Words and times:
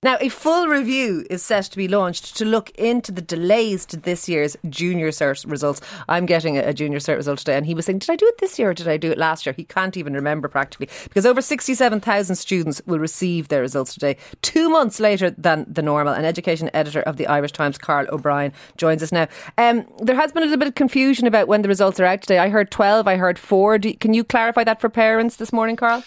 Now, 0.00 0.16
a 0.20 0.28
full 0.28 0.68
review 0.68 1.26
is 1.28 1.42
set 1.42 1.64
to 1.64 1.76
be 1.76 1.88
launched 1.88 2.36
to 2.36 2.44
look 2.44 2.70
into 2.70 3.10
the 3.10 3.20
delays 3.20 3.84
to 3.86 3.96
this 3.96 4.28
year's 4.28 4.56
junior 4.68 5.08
cert 5.08 5.50
results. 5.50 5.80
I'm 6.08 6.24
getting 6.24 6.56
a, 6.56 6.72
junior 6.72 7.00
cert 7.00 7.16
result 7.16 7.40
today, 7.40 7.56
and 7.56 7.66
he 7.66 7.74
was 7.74 7.86
saying, 7.86 7.98
Did 7.98 8.10
I 8.10 8.16
do 8.16 8.26
it 8.26 8.38
this 8.38 8.58
year 8.58 8.70
or 8.70 8.74
did 8.74 8.86
I 8.86 8.96
do 8.96 9.10
it 9.10 9.18
last 9.18 9.44
year? 9.44 9.52
He 9.52 9.64
can't 9.64 9.96
even 9.96 10.14
remember 10.14 10.46
practically 10.46 10.88
because 11.04 11.26
over 11.26 11.42
67,000 11.42 12.36
students 12.36 12.80
will 12.86 13.00
receive 13.00 13.48
their 13.48 13.60
results 13.60 13.92
today, 13.92 14.16
two 14.42 14.70
months 14.70 15.00
later 15.00 15.30
than 15.30 15.66
the 15.68 15.82
normal. 15.82 16.14
An 16.14 16.24
education 16.24 16.70
editor 16.74 17.00
of 17.00 17.16
the 17.16 17.26
Irish 17.26 17.52
Times, 17.52 17.76
Carl 17.76 18.06
O'Brien, 18.12 18.52
joins 18.76 19.02
us 19.02 19.10
now. 19.10 19.26
Um, 19.56 19.84
there 19.98 20.14
has 20.14 20.30
been 20.30 20.44
a 20.44 20.46
little 20.46 20.58
bit 20.58 20.68
of 20.68 20.76
confusion 20.76 21.26
about 21.26 21.48
when 21.48 21.62
the 21.62 21.68
results 21.68 21.98
are 21.98 22.04
out 22.04 22.22
today. 22.22 22.38
I 22.38 22.50
heard 22.50 22.70
12, 22.70 23.08
I 23.08 23.16
heard 23.16 23.38
4. 23.38 23.78
Do, 23.78 23.94
can 23.94 24.14
you 24.14 24.22
clarify 24.22 24.62
that 24.62 24.80
for 24.80 24.88
parents 24.88 25.36
this 25.36 25.52
morning, 25.52 25.74
Carl? 25.74 26.04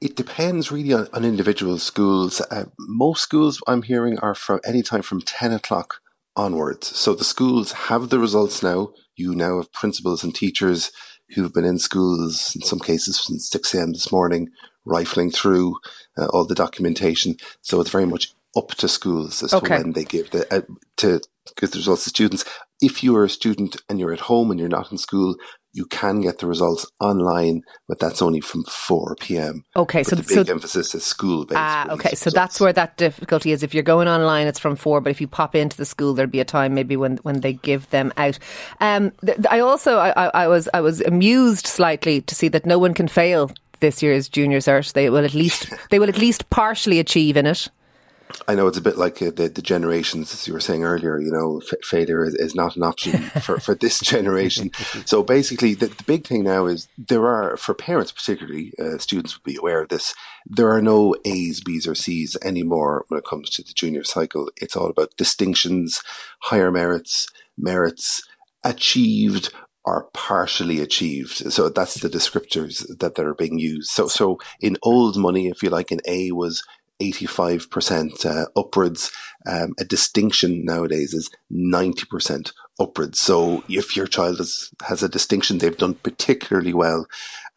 It 0.00 0.16
depends 0.16 0.72
really 0.72 0.92
on, 0.92 1.08
on 1.12 1.24
individual 1.24 1.78
schools. 1.78 2.40
Uh, 2.50 2.64
most 2.78 3.22
schools 3.22 3.62
I'm 3.66 3.82
hearing 3.82 4.18
are 4.20 4.34
from 4.34 4.60
any 4.64 4.82
time 4.82 5.02
from 5.02 5.20
10 5.20 5.52
o'clock 5.52 6.00
onwards. 6.36 6.96
So 6.96 7.14
the 7.14 7.24
schools 7.24 7.72
have 7.72 8.08
the 8.08 8.18
results 8.18 8.62
now. 8.62 8.92
You 9.16 9.34
now 9.34 9.58
have 9.58 9.72
principals 9.72 10.24
and 10.24 10.34
teachers 10.34 10.90
who've 11.34 11.52
been 11.52 11.64
in 11.64 11.78
schools, 11.78 12.54
in 12.56 12.62
some 12.62 12.80
cases 12.80 13.20
since 13.20 13.50
6 13.50 13.74
a.m. 13.74 13.92
this 13.92 14.10
morning, 14.10 14.48
rifling 14.84 15.30
through 15.30 15.76
uh, 16.16 16.26
all 16.26 16.46
the 16.46 16.54
documentation. 16.54 17.36
So 17.60 17.80
it's 17.80 17.90
very 17.90 18.06
much 18.06 18.34
up 18.56 18.68
to 18.68 18.88
schools 18.88 19.42
as 19.42 19.54
okay. 19.54 19.76
to 19.76 19.82
when 19.84 19.92
they 19.92 20.04
give 20.04 20.30
the 20.30 20.52
uh, 20.52 20.62
to 20.96 21.20
give 21.56 21.70
the 21.70 21.78
results 21.78 22.04
to 22.04 22.10
students. 22.10 22.44
If 22.80 23.04
you 23.04 23.14
are 23.16 23.24
a 23.24 23.30
student 23.30 23.76
and 23.88 24.00
you're 24.00 24.12
at 24.12 24.20
home 24.20 24.50
and 24.50 24.58
you're 24.58 24.68
not 24.68 24.90
in 24.90 24.98
school, 24.98 25.36
you 25.72 25.86
can 25.86 26.20
get 26.20 26.38
the 26.38 26.46
results 26.46 26.86
online, 27.00 27.62
but 27.86 27.98
that's 27.98 28.20
only 28.20 28.40
from 28.40 28.64
4 28.64 29.16
p.m. 29.20 29.64
Okay, 29.76 30.00
but 30.00 30.06
so 30.06 30.16
the 30.16 30.22
big 30.22 30.46
so, 30.46 30.52
emphasis 30.52 30.94
is 30.94 31.04
school 31.04 31.44
based. 31.44 31.58
Ah, 31.58 31.88
okay, 31.90 32.14
so 32.14 32.30
that's 32.30 32.60
where 32.60 32.72
that 32.72 32.96
difficulty 32.96 33.52
is. 33.52 33.62
If 33.62 33.72
you're 33.72 33.82
going 33.82 34.08
online, 34.08 34.46
it's 34.46 34.58
from 34.58 34.74
4, 34.74 35.00
but 35.00 35.10
if 35.10 35.20
you 35.20 35.28
pop 35.28 35.54
into 35.54 35.76
the 35.76 35.84
school, 35.84 36.14
there'll 36.14 36.30
be 36.30 36.40
a 36.40 36.44
time 36.44 36.74
maybe 36.74 36.96
when, 36.96 37.18
when 37.18 37.40
they 37.40 37.52
give 37.52 37.88
them 37.90 38.12
out. 38.16 38.38
Um, 38.80 39.12
I 39.48 39.60
also, 39.60 39.98
I, 39.98 40.30
I, 40.34 40.48
was, 40.48 40.68
I 40.74 40.80
was 40.80 41.00
amused 41.02 41.66
slightly 41.66 42.20
to 42.22 42.34
see 42.34 42.48
that 42.48 42.66
no 42.66 42.78
one 42.78 42.94
can 42.94 43.06
fail 43.06 43.50
this 43.78 44.02
year's 44.02 44.28
junior 44.28 44.58
cert. 44.58 44.92
They 44.92 45.08
will 45.08 45.24
at 45.24 45.34
least, 45.34 45.72
they 45.90 45.98
will 45.98 46.08
at 46.08 46.18
least 46.18 46.50
partially 46.50 46.98
achieve 46.98 47.36
in 47.36 47.46
it. 47.46 47.68
I 48.46 48.54
know 48.54 48.66
it's 48.66 48.78
a 48.78 48.82
bit 48.82 48.98
like 48.98 49.20
uh, 49.22 49.30
the, 49.30 49.48
the 49.48 49.62
generations, 49.62 50.32
as 50.32 50.46
you 50.46 50.52
were 50.52 50.60
saying 50.60 50.84
earlier, 50.84 51.18
you 51.20 51.30
know, 51.30 51.60
f- 51.60 51.78
failure 51.82 52.24
is, 52.24 52.34
is 52.34 52.54
not 52.54 52.76
an 52.76 52.82
option 52.82 53.22
for, 53.42 53.58
for 53.60 53.74
this 53.74 54.00
generation. 54.00 54.70
so 55.04 55.22
basically, 55.22 55.74
the, 55.74 55.86
the 55.86 56.04
big 56.04 56.26
thing 56.26 56.44
now 56.44 56.66
is 56.66 56.88
there 56.98 57.26
are, 57.26 57.56
for 57.56 57.74
parents 57.74 58.12
particularly, 58.12 58.72
uh, 58.78 58.98
students 58.98 59.36
would 59.36 59.44
be 59.44 59.56
aware 59.56 59.82
of 59.82 59.88
this, 59.88 60.14
there 60.46 60.70
are 60.70 60.82
no 60.82 61.14
A's, 61.24 61.60
B's, 61.60 61.86
or 61.86 61.94
C's 61.94 62.36
anymore 62.42 63.04
when 63.08 63.18
it 63.18 63.26
comes 63.26 63.50
to 63.50 63.62
the 63.62 63.72
junior 63.74 64.04
cycle. 64.04 64.50
It's 64.56 64.76
all 64.76 64.88
about 64.88 65.16
distinctions, 65.16 66.02
higher 66.42 66.70
merits, 66.70 67.28
merits, 67.56 68.26
achieved 68.64 69.52
or 69.84 70.08
partially 70.12 70.80
achieved. 70.80 71.52
So 71.52 71.68
that's 71.68 71.94
the 71.94 72.08
descriptors 72.08 72.86
that, 72.98 73.14
that 73.14 73.24
are 73.24 73.34
being 73.34 73.58
used. 73.58 73.90
So, 73.90 74.08
so 74.08 74.38
in 74.60 74.76
old 74.82 75.16
money, 75.16 75.48
if 75.48 75.62
you 75.62 75.70
like, 75.70 75.90
an 75.90 76.00
A 76.06 76.32
was 76.32 76.62
85% 77.00 78.26
uh, 78.26 78.46
upwards. 78.56 79.10
Um, 79.46 79.74
a 79.78 79.84
distinction 79.84 80.64
nowadays 80.64 81.14
is 81.14 81.30
90% 81.52 82.52
upwards. 82.78 83.18
So 83.18 83.64
if 83.68 83.96
your 83.96 84.06
child 84.06 84.40
is, 84.40 84.70
has 84.82 85.02
a 85.02 85.08
distinction, 85.08 85.58
they've 85.58 85.76
done 85.76 85.94
particularly 85.94 86.74
well. 86.74 87.06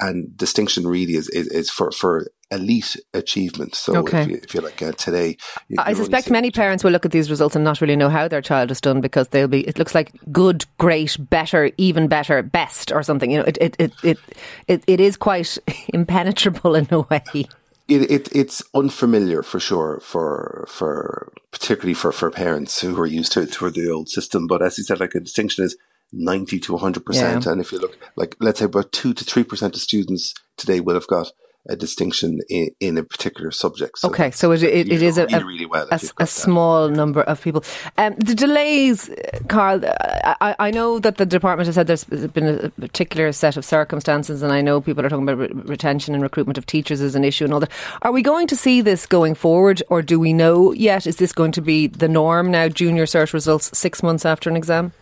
And 0.00 0.36
distinction 0.36 0.86
really 0.86 1.14
is, 1.14 1.28
is, 1.28 1.48
is 1.48 1.70
for, 1.70 1.92
for 1.92 2.26
elite 2.50 2.96
achievement. 3.14 3.74
So 3.74 3.96
okay. 3.98 4.22
if, 4.22 4.28
you, 4.28 4.40
if 4.42 4.54
you 4.54 4.60
like 4.60 4.82
uh, 4.82 4.92
today, 4.92 5.36
you, 5.68 5.76
I 5.78 5.92
suspect 5.92 6.30
many 6.30 6.50
parents 6.50 6.84
will 6.84 6.90
look 6.90 7.04
at 7.04 7.12
these 7.12 7.30
results 7.30 7.56
and 7.56 7.64
not 7.64 7.80
really 7.80 7.96
know 7.96 8.08
how 8.08 8.28
their 8.28 8.42
child 8.42 8.70
has 8.70 8.80
done 8.80 9.00
because 9.00 9.28
they'll 9.28 9.48
be. 9.48 9.66
It 9.66 9.78
looks 9.78 9.94
like 9.94 10.12
good, 10.30 10.64
great, 10.78 11.16
better, 11.18 11.70
even 11.78 12.08
better, 12.08 12.42
best, 12.42 12.92
or 12.92 13.02
something. 13.02 13.30
You 13.30 13.38
know, 13.38 13.44
it 13.44 13.58
it 13.60 13.76
it 13.78 13.92
it, 14.02 14.18
it, 14.66 14.84
it 14.86 15.00
is 15.00 15.16
quite 15.16 15.56
impenetrable 15.88 16.74
in 16.74 16.86
a 16.90 17.00
way 17.00 17.46
it, 17.88 18.10
it 18.10 18.28
it's 18.34 18.62
unfamiliar 18.74 19.42
for 19.42 19.60
sure 19.60 20.00
for 20.00 20.66
for 20.68 21.32
particularly 21.50 21.94
for, 21.94 22.12
for 22.12 22.30
parents 22.30 22.80
who 22.80 22.98
are 23.00 23.06
used 23.06 23.32
to 23.32 23.46
to 23.46 23.70
the 23.70 23.90
old 23.90 24.08
system. 24.08 24.46
But 24.46 24.62
as 24.62 24.78
you 24.78 24.84
said, 24.84 25.00
like 25.00 25.14
a 25.14 25.20
distinction 25.20 25.64
is 25.64 25.76
ninety 26.12 26.60
to 26.60 26.76
hundred 26.76 27.00
yeah. 27.02 27.06
percent. 27.06 27.46
And 27.46 27.60
if 27.60 27.72
you 27.72 27.78
look 27.78 27.98
like 28.16 28.36
let's 28.40 28.60
say 28.60 28.66
about 28.66 28.92
two 28.92 29.14
to 29.14 29.24
three 29.24 29.44
percent 29.44 29.74
of 29.74 29.80
students 29.80 30.34
today 30.56 30.80
will 30.80 30.94
have 30.94 31.06
got 31.06 31.32
a 31.68 31.76
distinction 31.76 32.40
in, 32.48 32.70
in 32.80 32.98
a 32.98 33.04
particular 33.04 33.50
subject. 33.50 33.98
So 33.98 34.08
okay, 34.08 34.30
so 34.32 34.50
it, 34.50 34.62
it, 34.62 34.90
it 34.90 35.02
is 35.02 35.16
a, 35.16 35.26
really, 35.26 35.66
well 35.66 35.86
a, 35.92 36.00
a 36.18 36.26
small 36.26 36.88
number 36.88 37.22
of 37.22 37.40
people. 37.40 37.62
Um, 37.98 38.14
the 38.16 38.34
delays, 38.34 39.08
Carl, 39.48 39.80
I, 39.84 40.56
I, 40.58 40.70
know 40.72 40.98
that 40.98 41.18
the 41.18 41.26
department 41.26 41.66
has 41.66 41.76
said 41.76 41.86
there's 41.86 42.04
been 42.04 42.46
a 42.64 42.70
particular 42.70 43.30
set 43.30 43.56
of 43.56 43.64
circumstances, 43.64 44.42
and 44.42 44.52
I 44.52 44.60
know 44.60 44.80
people 44.80 45.06
are 45.06 45.08
talking 45.08 45.28
about 45.28 45.38
re- 45.38 45.62
retention 45.64 46.14
and 46.14 46.22
recruitment 46.22 46.58
of 46.58 46.66
teachers 46.66 47.00
as 47.00 47.14
an 47.14 47.24
issue 47.24 47.44
and 47.44 47.54
all 47.54 47.60
that. 47.60 47.70
Are 48.02 48.12
we 48.12 48.22
going 48.22 48.48
to 48.48 48.56
see 48.56 48.80
this 48.80 49.06
going 49.06 49.36
forward, 49.36 49.82
or 49.88 50.02
do 50.02 50.18
we 50.18 50.32
know 50.32 50.72
yet? 50.72 51.06
Is 51.06 51.16
this 51.16 51.32
going 51.32 51.52
to 51.52 51.60
be 51.60 51.86
the 51.86 52.08
norm 52.08 52.50
now, 52.50 52.68
junior 52.68 53.06
cert 53.06 53.32
results 53.32 53.76
six 53.78 54.02
months 54.02 54.26
after 54.26 54.50
an 54.50 54.56
exam? 54.56 54.92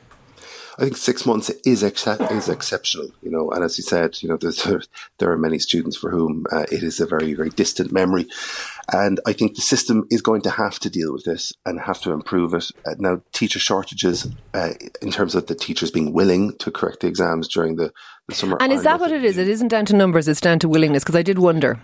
I 0.80 0.84
think 0.84 0.96
six 0.96 1.26
months 1.26 1.50
is 1.66 1.84
ex- 1.84 2.06
is 2.06 2.48
exceptional, 2.48 3.10
you 3.22 3.30
know. 3.30 3.50
And 3.50 3.62
as 3.62 3.76
you 3.76 3.84
said, 3.84 4.22
you 4.22 4.30
know, 4.30 4.38
there 4.38 4.80
there 5.18 5.30
are 5.30 5.36
many 5.36 5.58
students 5.58 5.96
for 5.96 6.10
whom 6.10 6.46
uh, 6.50 6.64
it 6.72 6.82
is 6.82 7.00
a 7.00 7.06
very 7.06 7.34
very 7.34 7.50
distant 7.50 7.92
memory, 7.92 8.26
and 8.90 9.20
I 9.26 9.34
think 9.34 9.56
the 9.56 9.60
system 9.60 10.06
is 10.10 10.22
going 10.22 10.40
to 10.42 10.50
have 10.50 10.78
to 10.78 10.88
deal 10.88 11.12
with 11.12 11.24
this 11.24 11.52
and 11.66 11.78
have 11.80 12.00
to 12.02 12.12
improve 12.12 12.54
it. 12.54 12.70
Uh, 12.86 12.94
now, 12.98 13.20
teacher 13.32 13.58
shortages 13.58 14.26
uh, 14.54 14.72
in 15.02 15.10
terms 15.10 15.34
of 15.34 15.48
the 15.48 15.54
teachers 15.54 15.90
being 15.90 16.14
willing 16.14 16.56
to 16.58 16.70
correct 16.70 17.00
the 17.00 17.08
exams 17.08 17.46
during 17.46 17.76
the, 17.76 17.92
the 18.28 18.34
summer. 18.34 18.56
And 18.58 18.72
is 18.72 18.82
that 18.84 19.00
what 19.00 19.12
it 19.12 19.22
is? 19.22 19.36
It 19.36 19.48
isn't 19.48 19.68
down 19.68 19.84
to 19.86 19.94
numbers; 19.94 20.28
it's 20.28 20.40
down 20.40 20.58
to 20.60 20.68
willingness. 20.68 21.04
Because 21.04 21.16
I 21.16 21.22
did 21.22 21.38
wonder, 21.38 21.78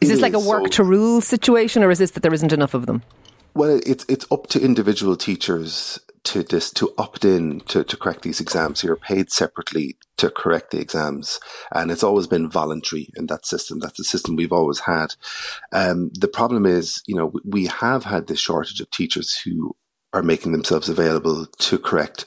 is 0.00 0.08
this 0.08 0.16
is. 0.16 0.22
like 0.22 0.32
a 0.32 0.40
work 0.40 0.62
so, 0.62 0.68
to 0.68 0.84
rule 0.84 1.20
situation, 1.20 1.82
or 1.82 1.90
is 1.90 1.98
this 1.98 2.12
that 2.12 2.22
there 2.22 2.32
isn't 2.32 2.54
enough 2.54 2.72
of 2.72 2.86
them? 2.86 3.02
Well, 3.52 3.80
it's 3.84 4.06
it's 4.08 4.24
up 4.30 4.46
to 4.48 4.60
individual 4.60 5.14
teachers 5.14 6.00
to 6.30 6.44
this 6.44 6.70
to 6.70 6.94
opt 6.96 7.24
in 7.24 7.60
to, 7.60 7.82
to 7.82 7.96
correct 7.96 8.22
these 8.22 8.40
exams. 8.40 8.84
You're 8.84 8.96
paid 8.96 9.30
separately 9.30 9.98
to 10.16 10.30
correct 10.30 10.70
the 10.70 10.80
exams, 10.80 11.40
and 11.72 11.90
it's 11.90 12.04
always 12.04 12.28
been 12.28 12.48
voluntary 12.48 13.08
in 13.16 13.26
that 13.26 13.46
system. 13.46 13.80
That's 13.80 13.98
the 13.98 14.04
system 14.04 14.36
we've 14.36 14.52
always 14.52 14.80
had. 14.80 15.14
Um, 15.72 16.10
the 16.14 16.28
problem 16.28 16.66
is, 16.66 17.02
you 17.06 17.16
know, 17.16 17.32
we 17.44 17.66
have 17.66 18.04
had 18.04 18.28
this 18.28 18.38
shortage 18.38 18.80
of 18.80 18.90
teachers 18.90 19.40
who 19.44 19.74
are 20.12 20.22
making 20.22 20.52
themselves 20.52 20.88
available 20.88 21.46
to 21.46 21.78
correct 21.78 22.26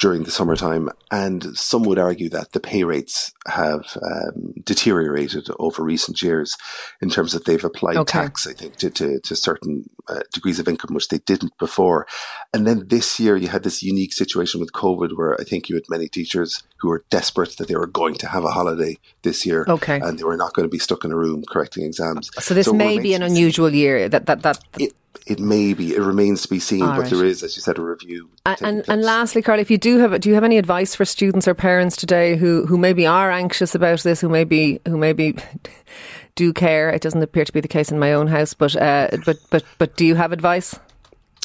during 0.00 0.22
the 0.22 0.30
summertime. 0.30 0.88
And 1.10 1.56
some 1.56 1.82
would 1.82 1.98
argue 1.98 2.28
that 2.30 2.52
the 2.52 2.60
pay 2.60 2.84
rates 2.84 3.32
have 3.46 3.96
um, 4.02 4.54
deteriorated 4.62 5.48
over 5.58 5.82
recent 5.82 6.22
years 6.22 6.56
in 7.00 7.10
terms 7.10 7.34
of 7.34 7.44
they've 7.44 7.64
applied 7.64 7.96
okay. 7.96 8.20
tax, 8.20 8.46
I 8.46 8.52
think, 8.52 8.76
to, 8.76 8.90
to, 8.90 9.20
to 9.20 9.36
certain 9.36 9.90
uh, 10.06 10.20
degrees 10.32 10.58
of 10.58 10.68
income, 10.68 10.94
which 10.94 11.08
they 11.08 11.18
didn't 11.18 11.56
before. 11.58 12.06
And 12.54 12.66
then 12.66 12.86
this 12.88 13.18
year 13.18 13.36
you 13.36 13.48
had 13.48 13.64
this 13.64 13.82
unique 13.82 14.12
situation 14.12 14.60
with 14.60 14.72
COVID 14.72 15.16
where 15.16 15.38
I 15.40 15.44
think 15.44 15.68
you 15.68 15.74
had 15.74 15.84
many 15.88 16.08
teachers 16.08 16.62
who 16.78 16.88
were 16.88 17.04
desperate 17.10 17.56
that 17.56 17.66
they 17.66 17.76
were 17.76 17.86
going 17.86 18.14
to 18.16 18.28
have 18.28 18.44
a 18.44 18.50
holiday 18.50 18.98
this 19.22 19.44
year. 19.44 19.64
Okay. 19.66 19.98
And 20.00 20.18
they 20.18 20.24
were 20.24 20.36
not 20.36 20.54
going 20.54 20.64
to 20.64 20.70
be 20.70 20.78
stuck 20.78 21.04
in 21.04 21.10
a 21.10 21.16
room 21.16 21.42
correcting 21.48 21.84
exams. 21.84 22.30
So 22.38 22.54
this 22.54 22.66
so 22.66 22.72
may 22.72 23.00
be 23.00 23.14
an 23.14 23.22
unusual 23.22 23.74
year 23.74 24.08
that, 24.08 24.26
that, 24.26 24.42
that, 24.42 24.60
it, 24.78 24.92
it 25.26 25.38
may 25.38 25.74
be. 25.74 25.94
It 25.94 26.00
remains 26.00 26.42
to 26.42 26.48
be 26.48 26.58
seen, 26.58 26.82
All 26.82 26.96
but 26.96 27.02
right. 27.02 27.10
there 27.10 27.24
is, 27.24 27.42
as 27.42 27.56
you 27.56 27.62
said, 27.62 27.78
a 27.78 27.82
review. 27.82 28.30
And, 28.46 28.62
and, 28.62 28.84
and 28.88 29.02
lastly, 29.02 29.42
Carl, 29.42 29.60
if 29.60 29.70
you 29.70 29.78
do 29.78 29.98
have, 29.98 30.20
do 30.20 30.28
you 30.28 30.34
have 30.34 30.44
any 30.44 30.58
advice 30.58 30.94
for 30.94 31.04
students 31.04 31.46
or 31.46 31.54
parents 31.54 31.96
today 31.96 32.36
who, 32.36 32.66
who 32.66 32.78
maybe 32.78 33.06
are 33.06 33.30
anxious 33.30 33.74
about 33.74 34.00
this, 34.00 34.20
who 34.20 34.28
maybe 34.28 34.80
who 34.86 34.96
maybe 34.96 35.36
do 36.34 36.52
care? 36.52 36.90
It 36.90 37.02
doesn't 37.02 37.22
appear 37.22 37.44
to 37.44 37.52
be 37.52 37.60
the 37.60 37.68
case 37.68 37.90
in 37.90 37.98
my 37.98 38.12
own 38.12 38.26
house, 38.28 38.54
but 38.54 38.74
uh, 38.76 39.08
but 39.24 39.38
but 39.50 39.64
but 39.78 39.96
do 39.96 40.06
you 40.06 40.14
have 40.14 40.32
advice? 40.32 40.78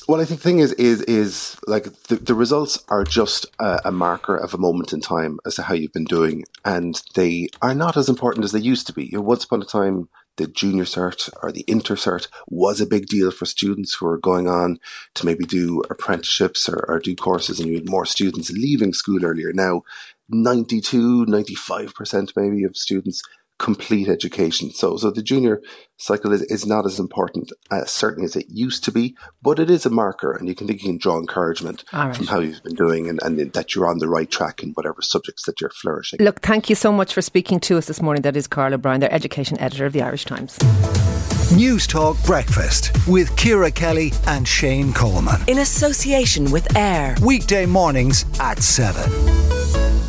Well, 0.08 0.20
I 0.20 0.26
think 0.26 0.42
the 0.42 0.50
thing 0.50 0.60
is, 0.60 0.74
is, 0.74 1.02
is 1.04 1.58
like 1.66 1.86
the, 2.04 2.18
the 2.18 2.36
results 2.36 2.84
are 2.90 3.06
just 3.06 3.46
a, 3.60 3.80
a, 3.86 3.92
marker 3.92 4.36
of 4.36 4.54
a 4.54 4.58
moment 4.58 4.92
in 4.92 5.00
time 5.00 5.40
as 5.46 5.56
to 5.56 5.64
how 5.64 5.74
you've 5.74 5.94
been 5.94 6.04
doing, 6.04 6.44
and 6.66 7.02
they 7.16 7.48
are 7.62 7.74
not 7.74 7.96
as 7.96 8.10
important 8.10 8.44
as 8.44 8.52
they 8.52 8.60
used 8.60 8.86
to 8.88 8.94
be. 8.94 9.06
You 9.06 9.20
know, 9.20 9.22
once 9.22 9.46
upon 9.46 9.62
a 9.62 9.66
time, 9.66 10.10
the 10.38 10.48
junior 10.48 10.84
cert 10.84 11.30
or 11.42 11.52
the 11.52 11.66
inter 11.68 11.96
cert 11.96 12.28
was 12.48 12.82
a 12.82 12.86
big 12.86 13.08
deal 13.08 13.32
for 13.32 13.46
students 13.46 13.94
who 13.94 14.06
were 14.06 14.18
going 14.18 14.48
on 14.48 14.80
to 15.16 15.26
maybe 15.26 15.46
do 15.46 15.82
apprenticeships 15.90 16.68
or, 16.68 16.86
or 16.88 17.00
do 17.00 17.16
courses 17.16 17.60
and 17.60 17.70
you 17.70 17.76
had 17.76 17.90
more 17.90 18.06
students 18.06 18.52
leaving 18.52 18.94
school 18.94 19.24
earlier. 19.26 19.52
Now, 19.54 19.84
92, 20.30 21.26
95% 21.26 22.34
maybe 22.36 22.64
of 22.64 22.78
students 22.78 23.22
complete 23.64 24.10
education. 24.10 24.72
So, 24.72 24.98
so 24.98 25.10
the 25.10 25.24
junior 25.24 25.62
cycle 25.98 26.34
is, 26.34 26.42
is 26.44 26.66
not 26.66 26.86
as 26.86 27.00
important, 27.00 27.52
uh, 27.72 27.86
certainly 27.86 28.26
as 28.26 28.36
it 28.36 28.48
used 28.50 28.84
to 28.84 28.92
be, 28.92 29.16
but 29.42 29.58
it 29.58 29.70
is 29.70 29.86
a 29.86 29.90
marker, 29.90 30.34
and 30.34 30.50
you 30.50 30.54
can 30.54 30.68
think 30.68 30.82
you 30.84 30.90
can 30.90 30.98
draw 30.98 31.18
encouragement 31.18 31.86
All 31.94 32.14
from 32.14 32.28
how 32.28 32.40
you've 32.42 32.62
been 32.62 32.76
doing 32.76 33.08
and, 33.08 33.22
and 33.24 33.54
that 33.54 33.74
you're 33.74 33.88
on 33.88 34.00
the 34.00 34.10
right 34.10 34.30
track 34.30 34.62
in 34.62 34.72
whatever 34.72 35.02
subjects 35.02 35.46
that 35.46 35.62
you're 35.62 35.70
flourishing. 35.70 36.20
Look, 36.20 36.42
thank 36.42 36.70
you 36.70 36.76
so 36.76 36.92
much 36.92 37.14
for 37.14 37.22
speaking 37.22 37.62
to 37.62 37.78
us 37.78 37.86
this 37.86 38.02
morning. 38.02 38.24
That 38.24 38.36
is 38.36 38.48
Carl 38.48 38.74
O'Brien, 38.74 39.00
their 39.00 39.14
education 39.14 39.58
editor 39.62 39.86
of 39.86 39.94
the 39.94 40.02
Irish 40.02 40.26
Times. 40.26 40.58
Newstalk 41.54 42.24
Breakfast 42.26 42.92
with 43.08 43.34
Ciara 43.38 43.72
Kelly 43.72 44.12
and 44.28 44.46
Shane 44.46 44.92
Coleman. 44.92 45.40
In 45.48 45.60
association 45.60 46.52
with 46.52 46.76
AIR. 46.76 47.16
Weekday 47.24 47.66
mornings 47.66 48.26
at 48.42 48.62
7 48.62 49.04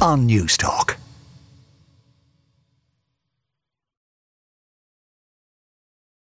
on 0.01 0.27
Newstalk. 0.27 0.64